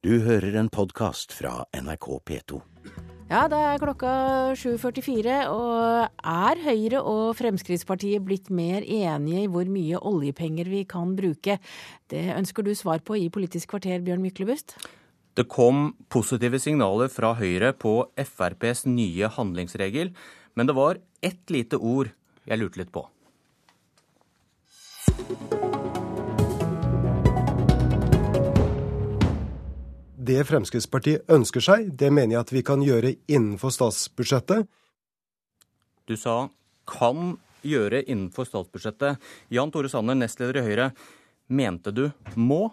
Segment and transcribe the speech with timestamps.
[0.00, 2.58] Du hører en podkast fra NRK P2.
[3.28, 4.12] Ja, det er klokka
[4.56, 11.12] 7.44, og er Høyre og Fremskrittspartiet blitt mer enige i hvor mye oljepenger vi kan
[11.18, 11.58] bruke?
[12.08, 14.78] Det ønsker du svar på i Politisk kvarter, Bjørn Myklebust.
[15.36, 20.16] Det kom positive signaler fra Høyre på FrPs nye handlingsregel,
[20.56, 22.08] men det var ett lite ord
[22.48, 23.04] jeg lurte litt på.
[30.30, 34.68] Det Fremskrittspartiet ønsker seg, det mener jeg at vi kan gjøre innenfor statsbudsjettet.
[36.06, 36.50] Du sa
[36.86, 39.18] 'kan gjøre innenfor statsbudsjettet'.
[39.50, 40.92] Jan Tore Sanner, nestleder i Høyre.
[41.48, 42.70] Mente du 'må'?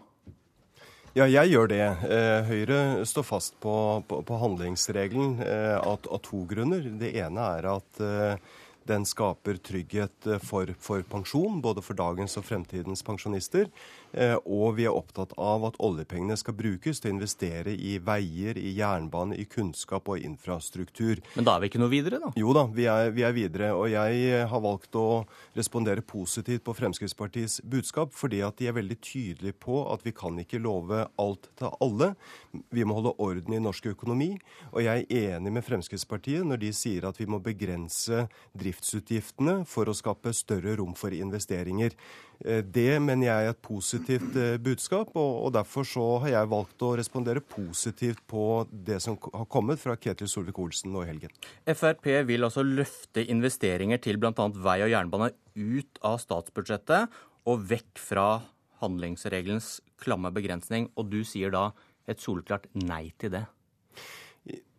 [1.15, 1.81] Ja, jeg gjør det.
[1.81, 6.81] Eh, Høyre står fast på, på, på handlingsregelen eh, av, av, to grunner.
[6.81, 8.37] Det ene er at eh,
[8.87, 13.67] den skaper trygghet for, for, pensjon, både for dagens og fremtidens pensjonister.
[14.13, 18.57] Eh, og vi er opptatt av at oljepengene skal brukes til å investere i veier,
[18.57, 21.21] i jernbane, i kunnskap og infrastruktur.
[21.35, 22.31] Men da er vi ikke noe videre, da?
[22.39, 23.71] Jo da, vi er, vi er videre.
[23.77, 25.07] Og jeg har valgt å
[25.57, 30.39] respondere positivt på Fremskrittspartiets budskap, fordi at de er veldig tydelige på at vi kan
[30.41, 32.13] ikke love alt til alle.
[32.73, 34.33] Vi må holde orden i norsk økonomi.
[34.73, 38.25] Og jeg er enig med Fremskrittspartiet når de sier at vi må begrense
[38.77, 41.91] driftsutgiftene for å skape større rom for investeringer.
[42.45, 46.81] Eh, det mener jeg er et positivt eh, budskap, og derfor så har jeg valgt
[46.81, 51.33] å respondere positivt på det som har kommet fra Ketil Solvik-Olsen nå i helgen.
[51.65, 54.47] Frp vil altså løfte investeringer til bl.a.
[54.53, 58.29] vei og jernbane ut av statsbudsjettet og vekk fra
[58.81, 61.71] handlingsregelens klamme begrensning, og du sier da
[62.07, 63.47] et soleklart nei til det?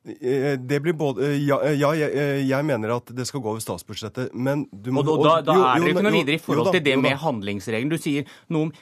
[0.09, 3.53] Eh, det blir både eh, Ja, eh, ja jeg, jeg, mener at det skal gå
[3.53, 6.42] over statsbudsjettet, men du må Og Da, da, da er det ikke noe videre i
[6.42, 7.92] forhold til det med handlingsregelen.
[7.92, 8.73] Du sier noe om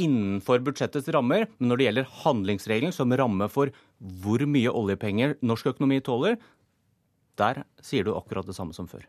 [0.00, 3.70] innenfor budsjettets rammer, men når det gjelder handlingsregelen som ramme for
[4.24, 6.40] hvor mye oljepenger norsk økonomi tåler,
[7.38, 9.04] der sier du akkurat det samme som før.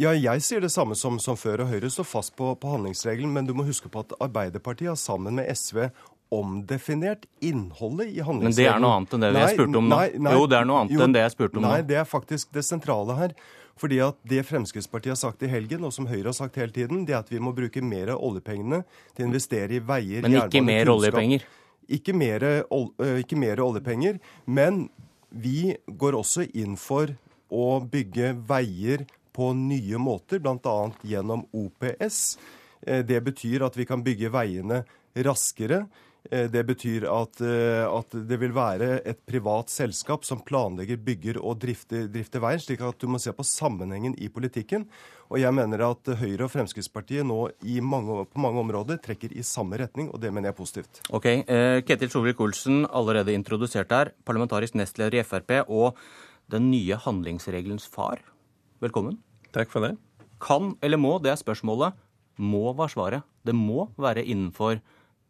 [0.00, 3.32] Ja, jeg sier det samme som, som før, og Høyre står fast på, på handlingsregelen.
[3.32, 5.86] Men du må huske på at Arbeiderpartiet har sammen med SV
[6.34, 8.42] omdefinert innholdet i handlingsregelen.
[8.42, 9.96] Men det er noe annet enn det nei, jeg spurte om nå.
[9.96, 11.70] Nei, nei, jo, det er noe annet jo, enn det jeg spurte om nå.
[11.70, 13.36] Nei, det er faktisk det sentrale her.
[13.76, 17.04] Fordi at Det Fremskrittspartiet har sagt i helgen, og som Høyre har sagt hele tiden,
[17.04, 18.82] det er at vi må bruke mer av oljepengene
[19.14, 20.96] til å investere i veier, Men ikke jernbane, mer kunnskap.
[20.96, 21.44] oljepenger?
[21.96, 22.46] Ikke mer,
[23.20, 24.18] ikke mer oljepenger.
[24.46, 24.86] Men
[25.30, 27.12] vi går også inn for
[27.52, 29.04] å bygge veier
[29.36, 30.76] på nye måter, bl.a.
[31.04, 32.38] gjennom OPS.
[32.80, 34.82] Eh, det betyr at vi kan bygge veiene
[35.26, 35.84] raskere.
[36.30, 41.38] Eh, det betyr at, eh, at, det vil være et privat selskap som planlegger, bygger
[41.40, 44.86] og drifter, drifter veien, slik at du må se på sammenhengen i politikken.
[45.30, 47.48] Og jeg mener at Høyre og Fremskrittspartiet nå
[47.82, 51.02] mange, på mange områder trekker i samme retning, og det mener jeg er positivt.
[51.10, 55.98] Ok, eh, Ketil Solvik-Olsen, allerede introdusert her, parlamentarisk nestleder i Frp og
[56.50, 58.22] den nye handlingsregelens far.
[58.80, 59.18] Velkommen.
[59.52, 59.96] Takk for det.
[60.42, 61.96] Kan eller må, det er spørsmålet.
[62.36, 63.24] Må var svaret.
[63.46, 64.82] Det må være innenfor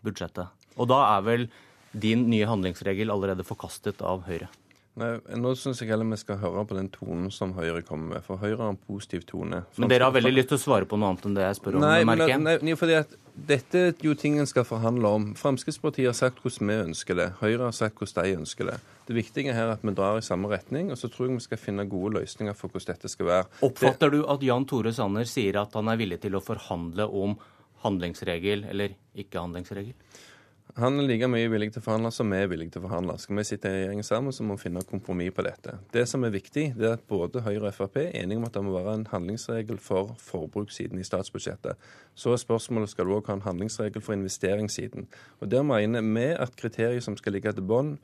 [0.03, 0.51] budsjettet.
[0.77, 1.49] Og da er vel
[1.97, 4.51] din nye handlingsregel allerede forkastet av Høyre?
[4.97, 8.25] Nei, Nå syns jeg heller vi skal høre på den tonen som Høyre kommer med.
[8.25, 9.61] For Høyre har en positiv tone.
[9.77, 11.77] Men dere har veldig lyst til å svare på noe annet enn det jeg spør
[11.77, 11.85] om?
[11.85, 15.27] Nei, men, nei, nei fordi at dette er jo ting en skal forhandle om.
[15.37, 17.27] Fremskrittspartiet har sagt hvordan vi ønsker det.
[17.43, 18.77] Høyre har sagt hvordan de ønsker det.
[19.07, 21.45] Det viktige her er at vi drar i samme retning, og så tror jeg vi
[21.45, 23.51] skal finne gode løsninger for hvordan dette skal være.
[23.69, 24.23] Oppfatter det...
[24.23, 27.37] du at Jan Tore Sanner sier at han er villig til å forhandle om
[27.85, 29.93] handlingsregel eller ikke handlingsregel?
[30.75, 33.15] Han er like mye villig til å forhandle som vi er villige til å forhandle.
[33.23, 35.79] Skal vi sitte i regjering sammen, så må vi finne kompromiss på dette.
[35.95, 38.59] Det som er viktig, det er at både Høyre og Frp er enige om at
[38.59, 41.81] det må være en handlingsregel for forbrukssiden i statsbudsjettet.
[42.19, 45.09] Så er spørsmålet skal du òg ha en handlingsregel for investeringssiden.
[45.41, 47.97] Og Der mener vi at kriteriet som skal ligge til bånn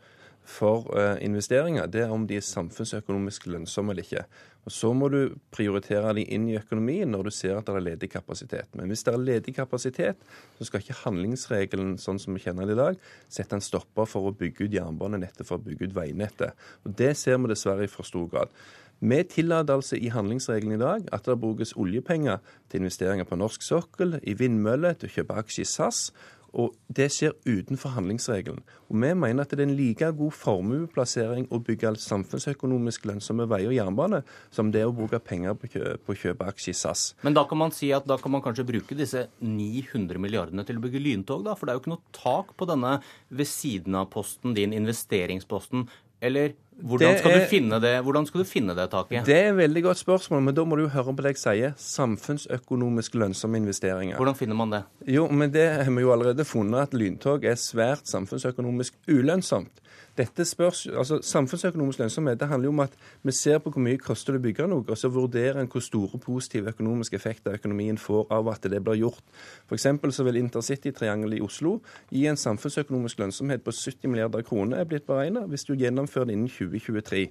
[0.42, 4.24] for uh, investeringer, det er om de er samfunnsøkonomisk lønnsomme eller ikke.
[4.62, 7.86] Og Så må du prioritere de inn i økonomien når du ser at det er
[7.88, 8.68] ledig kapasitet.
[8.78, 10.20] Men hvis det er ledig kapasitet,
[10.58, 13.00] så skal ikke handlingsregelen sånn som vi kjenner det i dag,
[13.32, 16.54] sette en stopper for å bygge ut jernbanenettet for å bygge ut veinettet.
[16.86, 18.54] Og Det ser vi dessverre i for stor grad.
[19.02, 22.38] Vi tillater altså i handlingsregelen i dag at det brukes oljepenger
[22.70, 26.04] til investeringer på norsk sokkel, i vindmøller, til å kjøpe aksjer i SAS.
[26.52, 28.60] Og det skjer utenfor handlingsregelen.
[28.90, 33.70] Og vi mener at det er en like god formueplassering å bygge samfunnsøkonomisk lønnsomme veier
[33.70, 34.20] og jernbane
[34.52, 37.06] som det å bruke penger på å kjøpe aksjer i SAS.
[37.24, 40.78] Men da kan man si at da kan man kanskje bruke disse 900 milliardene til
[40.78, 41.56] å bygge lyntog, da?
[41.56, 42.98] For det er jo ikke noe tak på denne
[43.32, 45.88] ved siden av posten din, investeringsposten.
[46.22, 49.26] Eller Hvordan skal, er, du det, hvordan skal, du finne det, taket?
[49.26, 51.40] Det er et veldig godt spørsmål, men da må du jo høre på det jeg
[51.42, 51.74] sier.
[51.78, 54.16] Samfunnsøkonomisk lønnsomme investeringer.
[54.18, 54.80] Hvordan finner man det?
[55.06, 59.82] Jo, men det har vi jo allerede funnet at lyntog er svært samfunnsøkonomisk ulønnsomt.
[60.18, 63.96] Dette spørs, altså Samfunnsøkonomisk lønnsomhet det handler jo om at vi ser på hvor mye
[63.96, 67.98] koster det å bygge noe, og så vurderer en hvor store positive økonomiske effekter økonomien
[67.98, 69.22] får av at det blir gjort.
[69.70, 69.86] F.eks.
[70.12, 71.78] så vil intercitytriangelet i Oslo
[72.10, 76.36] gi en samfunnsøkonomisk lønnsomhet på 70 milliarder kroner, er blitt beregnet, hvis du gjennomfører det
[76.36, 77.24] innen 2023.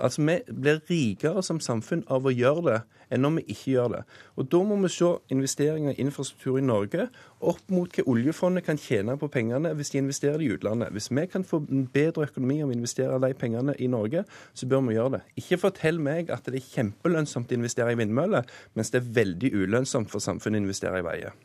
[0.00, 2.80] Altså Vi blir rikere som samfunn av å gjøre det
[3.14, 4.02] enn om vi ikke gjør det.
[4.36, 7.08] Og Da må vi se investeringer i infrastruktur i Norge
[7.40, 10.92] opp mot hva oljefondet kan tjene på pengene hvis de investerer i utlandet.
[10.92, 11.60] Hvis vi kan få
[11.92, 15.22] bedre økonomi om vi investerer de pengene i Norge, så bør vi gjøre det.
[15.42, 18.46] Ikke fortell meg at det er kjempelønnsomt å investere i vindmøller,
[18.78, 21.36] mens det er veldig ulønnsomt for samfunnet å investere i veier.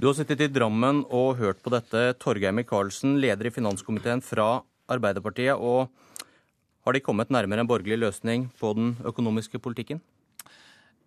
[0.00, 2.14] Du har sittet i Drammen og hørt på dette.
[2.22, 5.60] Torgeir Micaelsen, leder i finanskomiteen fra Arbeiderpartiet.
[5.60, 5.90] og
[6.86, 10.00] Har de kommet nærmere en borgerlig løsning på den økonomiske politikken?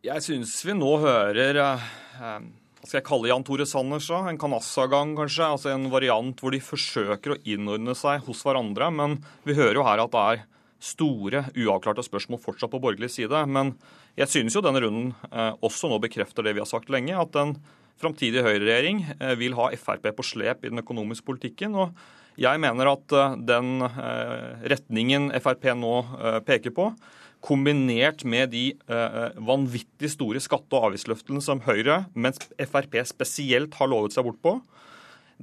[0.04, 2.46] Jeg syns vi nå hører eh,
[2.84, 4.24] skal jeg kalle Jan Tore Sanners, da?
[4.28, 5.46] En Kanassa-gang, kanskje?
[5.56, 8.90] Altså En variant hvor de forsøker å innordne seg hos hverandre.
[8.92, 10.44] Men vi hører jo her at det er
[10.84, 13.46] store, uavklarte spørsmål fortsatt på borgerlig side.
[13.48, 13.72] Men
[14.20, 17.40] jeg synes jo denne runden eh, også nå bekrefter det vi har sagt lenge, at
[17.40, 17.56] en
[18.04, 21.80] framtidig høyreregjering eh, vil ha Frp på slep i den økonomiske politikken.
[21.80, 21.96] og
[22.40, 26.90] jeg mener at eh, den eh, retningen Frp nå eh, peker på,
[27.44, 33.92] kombinert med de eh, vanvittig store skatte- og avgiftsløftene som Høyre, mens Frp spesielt har
[33.92, 34.56] lovet seg bort på,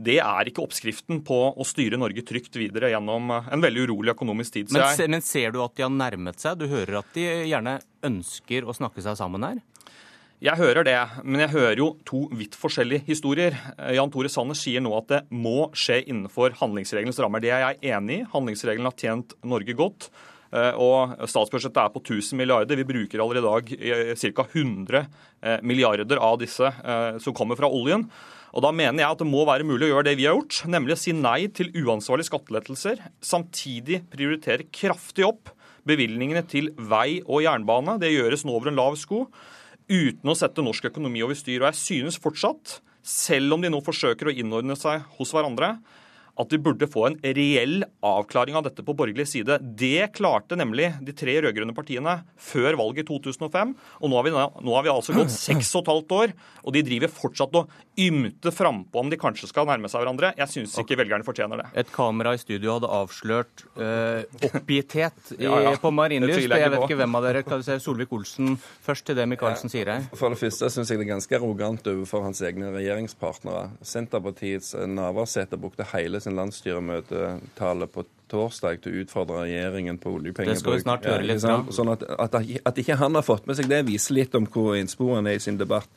[0.01, 4.15] det er ikke oppskriften på å styre Norge trygt videre gjennom eh, en veldig urolig
[4.15, 4.73] økonomisk tid.
[4.73, 5.11] Men, jeg...
[5.13, 6.61] men ser du at de har nærmet seg?
[6.61, 7.77] Du hører at de gjerne
[8.07, 9.61] ønsker å snakke seg sammen her?
[10.41, 13.57] Jeg hører det, men jeg hører jo to vidt forskjellige historier.
[13.77, 17.45] Eh, Jan Tore Sanner sier nå at det må skje innenfor handlingsregelens rammer.
[17.45, 18.27] Det er jeg enig i.
[18.33, 20.09] Handlingsregelen har tjent Norge godt.
[20.51, 22.79] Eh, og Statsbudsjettet er på 1000 milliarder.
[22.81, 24.47] Vi bruker allerede i dag eh, ca.
[24.49, 26.73] 100 eh, milliarder av disse
[27.23, 28.07] som kommer fra oljen.
[28.51, 30.65] Og Da mener jeg at det må være mulig å gjøre det vi har gjort,
[30.67, 35.53] nemlig å si nei til uansvarlige skattelettelser, samtidig prioritere kraftig opp
[35.87, 37.95] bevilgningene til vei og jernbane.
[38.03, 39.29] Det gjøres nå over en lav sko,
[39.87, 41.63] uten å sette norsk økonomi over styr.
[41.63, 45.77] Og jeg synes fortsatt, selv om de nå forsøker å innordne seg hos hverandre,
[46.41, 49.59] at vi burde få en reell avklaring av dette på borgerlig side.
[49.79, 53.75] Det klarte nemlig de tre rød-grønne partiene før valget i 2005.
[54.01, 56.35] Og nå har, vi, nå har vi altså gått seks og et halvt år,
[56.65, 60.33] og de driver fortsatt og ymter frampå om de kanskje skal nærme seg hverandre.
[60.39, 61.69] Jeg syns ikke velgerne fortjener det.
[61.83, 65.75] Et kamera i studio hadde avslørt uh, oppgitthet i, ja, ja.
[65.81, 66.47] på Marienlyst.
[66.47, 67.45] Jeg, jeg vet ikke hvem av dere.
[67.47, 70.09] Kan du se Solvik-Olsen først til det Micaelsen sier her?
[70.17, 73.69] For det første syns jeg det er ganske arrogant overfor hans egne regjeringspartnere.
[73.87, 80.55] Senterpartiets Navarsete brukte hele sin sin landsstyremøtetale på torsdag til å utfordre regjeringen på oljepengebruk.
[80.55, 81.61] Det skal vi snart høre litt fra.
[81.75, 84.79] Sånn at, at, at, ikke han har fått med seg det, viser litt om hvor
[84.79, 85.91] innsporene er i sin debatt.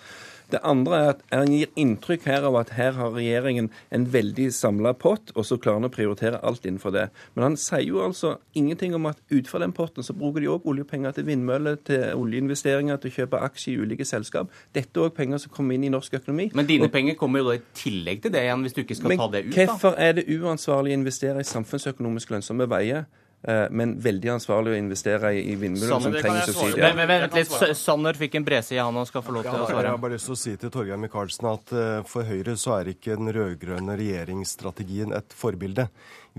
[0.52, 4.50] Det andre er at han gir inntrykk her av at her har regjeringen en veldig
[4.54, 7.08] samla pott, og så klarer han å prioritere alt innenfor det.
[7.36, 10.68] Men han sier jo altså ingenting om at utenfor den potten så bruker de òg
[10.70, 14.54] oljepenger til vindmøller, til oljeinvesteringer, til å kjøpe aksjer i ulike selskap.
[14.76, 16.50] Dette er òg penger som kommer inn i norsk økonomi.
[16.58, 19.00] Men dine og, penger kommer jo da i tillegg til det igjen, hvis du ikke
[19.00, 19.52] skal ta det ut?
[19.56, 23.06] Men hvorfor er det uansvarlig å investere i samfunnsøkonomisk lønnsomme veier?
[23.44, 26.96] Eh, men veldig ansvarlig å investere i vindmøller som trenger subsidier.
[26.96, 29.84] Men, vent litt, Sanner fikk en breside, han og skal få lov til å svare.
[29.84, 32.78] Jeg har bare lyst til å si til Torgeir Micaelsen at eh, for Høyre så
[32.78, 35.90] er ikke den rød-grønne regjeringsstrategien et forbilde.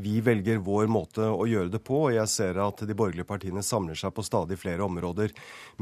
[0.00, 3.62] Vi velger vår måte å gjøre det på, og jeg ser at de borgerlige partiene
[3.62, 5.34] samler seg på stadig flere områder.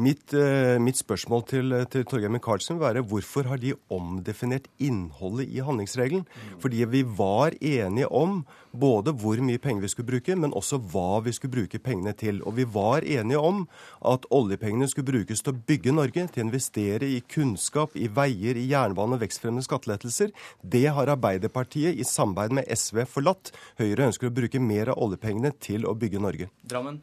[0.02, 5.54] Mitt, eh, mitt spørsmål til, til Torgeir Micaelsen vil være hvorfor har de omdefinert innholdet
[5.54, 6.26] i handlingsregelen?
[6.58, 8.42] Fordi vi var enige om
[8.72, 12.40] både hvor mye penger vi skulle bruke, men også hva vi skulle bruke pengene til.
[12.48, 13.64] Og vi var enige om
[14.08, 18.58] at oljepengene skulle brukes til å bygge Norge, til å investere i kunnskap, i veier,
[18.58, 20.34] i jernbane og vekstfremmende skattelettelser.
[20.62, 23.52] Det har Arbeiderpartiet i samarbeid med SV forlatt.
[23.80, 26.52] Høyre ønsker å bruke mer av oljepengene til å bygge Norge.
[26.68, 27.02] Drammen.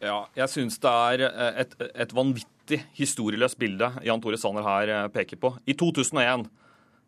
[0.00, 1.74] Ja, jeg syns det er eh, et,
[2.06, 5.52] et vanvittig historieløst bilde Jan Tore Sanner her eh, peker på.
[5.68, 6.46] I 2001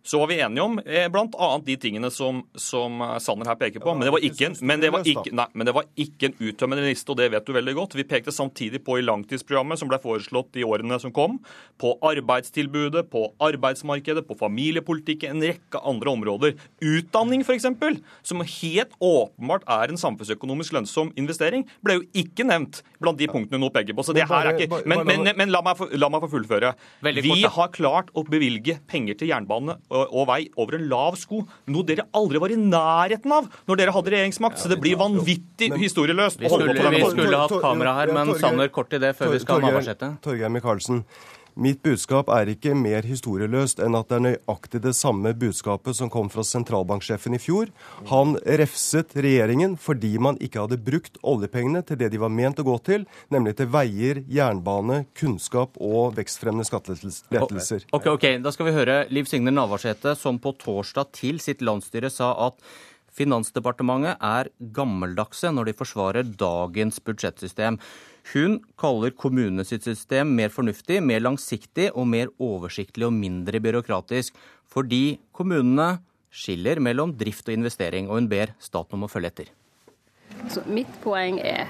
[0.02, 1.48] så var vi enige om eh, bl.a.
[1.64, 3.94] de tingene som, som, eh, Sanner her peker på.
[3.94, 6.86] Men det, var ikke, men, det var ikke, nei, men det var ikke en uttømmende
[6.88, 7.94] liste, og det vet du veldig godt.
[7.98, 11.38] Vi pekte samtidig på i langtidsprogrammet som ble foreslått i årene som kom,
[11.78, 16.56] på arbeidstilbudet, på arbeidsmarkedet, på familiepolitikken, en rekke andre områder.
[16.82, 17.70] Utdanning, f.eks.,
[18.26, 23.60] som helt åpenbart er en samfunnsøkonomisk lønnsom investering, ble jo ikke nevnt blant de punktene
[23.60, 24.02] du nå peker på.
[24.06, 26.74] Så det her er ikke Men, men, men la, meg få, la meg få fullføre.
[27.22, 31.42] Vi har klart å bevilge penger til jernbane og vei over en lav sko.
[31.72, 34.62] Noe dere aldri var i nærheten av når dere hadde regjeringsmakt.
[34.62, 36.40] Så det blir vanvittig historieløst.
[36.40, 39.60] Vi skulle, vi skulle hatt kamera her, men Sanner, kort i det før vi skal
[39.60, 40.14] ha Navarsete.
[40.24, 41.04] Torgeir Micaelsen.
[41.52, 46.08] Mitt budskap er ikke mer historieløst enn at det er nøyaktig det samme budskapet som
[46.12, 47.68] kom fra sentralbanksjefen i fjor.
[48.08, 52.64] Han refset regjeringen fordi man ikke hadde brukt oljepengene til det de var ment å
[52.64, 53.04] gå til,
[53.34, 57.84] nemlig til veier, jernbane, kunnskap og vekstfremmende skattelettelser.
[57.92, 62.08] Ok, ok, Da skal vi høre Liv Signe Navarsete, som på torsdag til sitt landsstyre
[62.12, 62.56] sa at
[63.12, 67.76] Finansdepartementet er gammeldagse når de forsvarer dagens budsjettsystem.
[68.30, 74.36] Hun kaller kommunene sitt system mer fornuftig, mer langsiktig og mer oversiktlig og mindre byråkratisk,
[74.70, 75.96] fordi kommunene
[76.32, 79.50] skiller mellom drift og investering, og hun ber staten om å følge etter.
[80.48, 81.66] Så mitt poeng er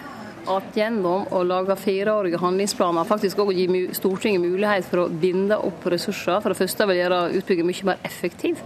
[0.50, 5.86] at gjennom å lage fireårige handlingsplaner faktisk også gi Stortinget mulighet for å binde opp
[5.86, 6.40] ressurser.
[6.42, 8.62] For det første vil gjøre utbygging mye mer effektiv.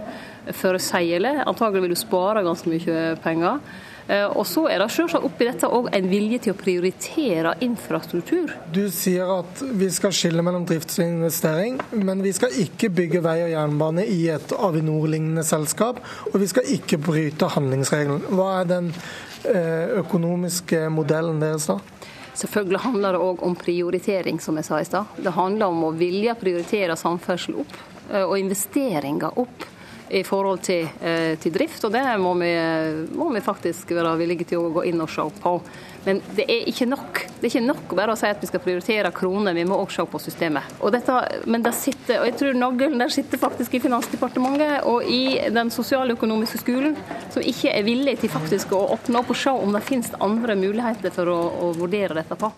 [0.79, 1.43] seile.
[1.45, 3.59] Antagelig vil du spare ganske mye penger.
[4.07, 8.53] Eh, og så er det selvsagt oppi dette òg en vilje til å prioritere infrastruktur.
[8.71, 13.23] Du sier at vi skal skille mellom drift og investering, men vi skal ikke bygge
[13.25, 15.99] vei og jernbane i et Avinor-lignende selskap.
[16.31, 18.23] Og vi skal ikke bryte handlingsregelen.
[18.31, 18.91] Hva er den
[19.43, 21.81] eh, økonomiske modellen deres da?
[22.37, 25.15] Selvfølgelig handler det òg om prioritering, som jeg sa i stad.
[25.17, 27.79] Det handler om å vilje prioritere samferdsel opp,
[28.13, 29.73] eh, og investeringer opp
[30.09, 31.83] i forhold til, eh, til drift.
[31.83, 32.53] Og det må vi,
[33.15, 35.53] må vi, faktisk være villige til å gå inn og se på.
[36.07, 37.19] Men det er ikke nok.
[37.39, 39.91] Det er ikke nok bare å si at vi skal prioritere kroner, vi må òg
[39.91, 40.77] se på systemet.
[40.79, 45.03] Og dette, men det sitter, og jeg tror nøkkelen der sitter faktisk i Finansdepartementet og
[45.03, 46.95] i den sosialøkonomiske skolen,
[47.33, 50.55] som ikke er villig til faktisk å åpne opp og se om det finnes andre
[50.55, 51.37] muligheter for å,
[51.67, 52.53] å vurdere dette på.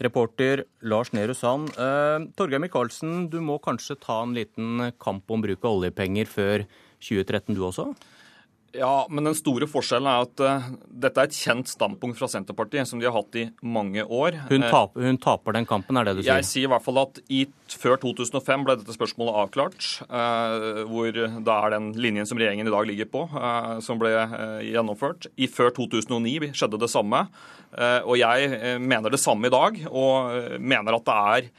[0.00, 1.74] Reporter Lars Nehru Sand.
[1.76, 6.64] Eh, Torgeir Micaelsen, du må kanskje ta en liten kamp om bruk av oljepenger før
[7.04, 7.90] 2013 du også?
[8.76, 10.66] Ja, men den store forskjellen er at uh,
[11.02, 14.36] dette er et kjent standpunkt fra Senterpartiet, som de har hatt i mange år.
[14.46, 16.38] Hun, eh, taper, hun taper den kampen, er det du sier?
[16.38, 19.88] Jeg sier i hvert fall at i, før 2005 ble dette spørsmålet avklart.
[20.06, 24.12] Uh, hvor da er den linjen som regjeringen i dag ligger på, uh, som ble
[24.68, 25.26] gjennomført.
[25.34, 27.26] I før 2009 skjedde det samme.
[27.70, 31.50] og jeg mener det samme i dag, og mener at det er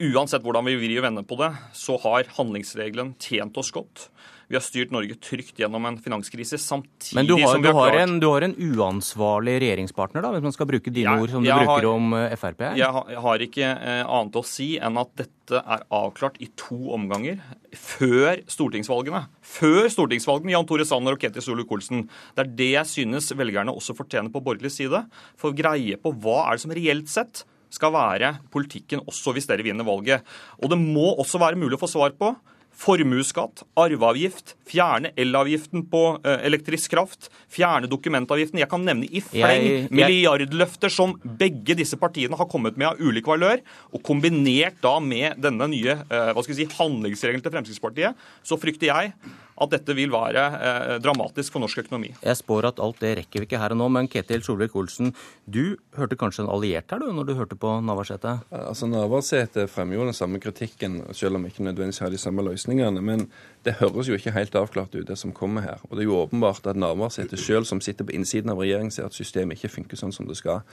[0.00, 4.06] Uansett hvordan vi vrir og vender på det, så har handlingsregelen tjent oss godt.
[4.50, 7.92] Vi har styrt Norge trygt gjennom en finanskrise samtidig Men du har, som vi har,
[7.92, 8.00] klart...
[8.02, 11.44] en, du har en uansvarlig regjeringspartner, da, hvis man skal bruke dine ja, ord som
[11.46, 12.64] du bruker har, om eh, Frp?
[12.80, 16.50] Jeg har, jeg har ikke eh, annet å si enn at dette er avklart i
[16.58, 17.38] to omganger
[17.78, 19.22] før stortingsvalgene.
[19.54, 22.04] Før stortingsvalgene, Jan Tore Sanner og Ketil Solvik-Olsen.
[22.34, 25.04] Det er det jeg synes velgerne også fortjener på borgerlig side.
[25.38, 29.46] For å greie på hva er det som reelt sett skal være politikken også hvis
[29.46, 30.26] dere vinner valget.
[30.58, 32.34] Og det må også være mulig å få svar på
[32.80, 38.62] formuesskatt, arveavgift, fjerne elavgiften på uh, elektrisk kraft, fjerne dokumentavgiften.
[38.62, 39.90] Jeg kan nevne i fleng jeg, jeg...
[39.92, 43.60] milliardløfter som begge disse partiene har kommet med av ulik valør.
[43.92, 48.58] Og kombinert da med denne nye uh, hva skal vi si, handlingsregelen til Fremskrittspartiet, så
[48.60, 49.14] frykter jeg
[49.60, 52.12] at dette vil være eh, dramatisk for norsk økonomi.
[52.24, 55.12] Jeg spår at alt det rekker vi ikke her og nå, men Ketil Solvik-Olsen,
[55.44, 58.38] du hørte kanskje en alliert her du, når du hørte på Navarsete?
[58.56, 63.04] Altså, Navarsete fremmer jo den samme kritikken, selv om ikke nødvendigvis har de samme løsningene.
[63.04, 63.26] Men
[63.66, 65.84] det høres jo ikke helt avklart ut, det som kommer her.
[65.90, 69.10] Og det er jo åpenbart at Navarsete selv, som sitter på innsiden av regjeringen, ser
[69.10, 70.64] at systemet ikke funker sånn som det skal.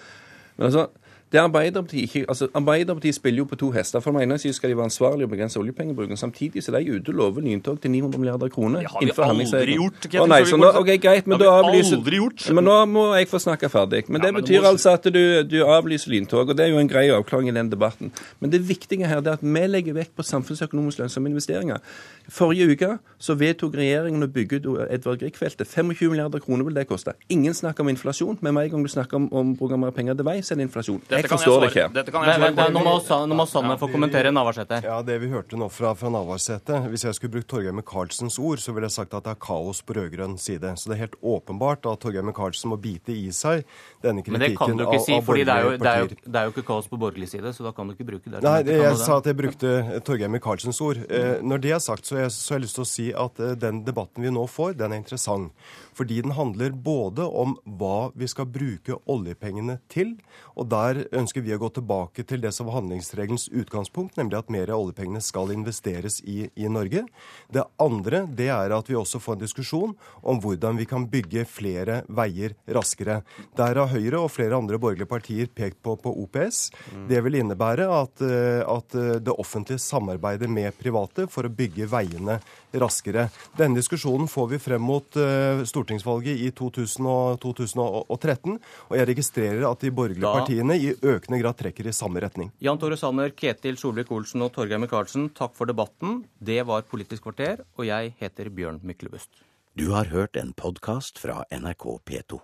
[0.58, 0.88] Men altså,
[1.32, 4.00] det Arbeiderpartiet ikke, altså Arbeiderpartiet spiller jo på to hester.
[4.00, 6.18] For den ene siden skal de være ansvarlige og begrense oljepengebruken.
[6.18, 8.80] Samtidig så er de ute og lover lyntog til 900 milliarder kroner.
[8.80, 10.08] Det har vi aldri gjort.
[10.08, 12.46] Å, nei, så nå, ok, greit, men, har vi aldri gjort.
[12.56, 14.06] men nå må jeg få snakke ferdig.
[14.08, 14.72] Men det ja, men betyr må...
[14.72, 17.74] altså at du, du, avlyser lyntog, og det er jo en grei avklaring i den
[17.76, 18.14] debatten.
[18.40, 21.84] Men det viktige her er at vi legger vekt på samfunnsøkonomisk lønnsomme investeringer.
[22.32, 25.68] Forrige uke så vedtok regjeringen å bygge ut Edvard Grieg-feltet.
[25.68, 27.18] 25 milliarder kroner vil det koste.
[27.28, 29.92] Ingen snakker om inflasjon, men med en gang du snakker om, om å bruke mer
[29.96, 31.04] penger til vei, så er det inflasjon.
[31.24, 31.86] Jeg forstår det ikke.
[31.96, 32.68] Dette kan jeg svare på.
[32.76, 32.94] Nå må,
[33.32, 34.82] nå må Sanner få kommentere Navarsete.
[34.86, 38.62] Ja, Det vi hørte nå fra, fra Navarsete Hvis jeg skulle brukt Torgeir Micaelsens ord,
[38.64, 40.74] så ville jeg sagt at det er kaos på rød-grønn side.
[40.78, 43.64] Så det er helt åpenbart at Torgeir Micaelsen må bite i seg
[44.04, 46.56] denne kritikken av Men det kan du ikke si, for det, det, det, er jo
[46.56, 48.44] ikke kaos på borgerlig side, så da kan du ikke bruke det.
[48.46, 49.74] Nei, jeg, jeg sa at jeg brukte
[50.08, 51.02] Torgeir Micaelsens ord.
[51.08, 53.56] Eh, når det er sagt, så har jeg, jeg lyst til å si at eh,
[53.60, 55.54] den debatten vi nå får, den er interessant.
[55.98, 60.18] Fordi den handler både om hva vi skal bruke oljepengene til,
[60.58, 64.52] Og der ønsker vi å gå tilbake til det som var handlingsregelens utgangspunkt, nemlig at
[64.54, 67.06] mer av oljepengene skal investeres i, i Norge.
[67.54, 71.46] Det andre det er at vi også får en diskusjon om hvordan vi kan bygge
[71.50, 73.22] flere veier raskere.
[73.58, 76.68] Der har Høyre og flere andre borgerlige partier pekt på, på OPS.
[77.10, 82.40] Det vil innebære at, eh, at det offentlige samarbeider med private for å bygge veiene
[82.78, 83.28] raskere.
[83.58, 88.58] Denne diskusjonen får vi frem mot uh, stortingsvalget i 2000 og 2013,
[88.90, 92.52] og jeg registrerer at de borgerlige partiene i økende grad trekker i samme retning.
[92.64, 96.24] Jan Tore Sanner, Ketil Solvik-Olsen og Torgeir Micaelsen, takk for debatten.
[96.40, 99.44] Det var Politisk kvarter, og jeg heter Bjørn Myklebust.
[99.78, 102.42] Du har hørt en podkast fra NRK P2.